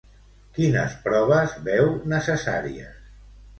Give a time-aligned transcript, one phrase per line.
[0.55, 3.01] Quines proves veu necessàries?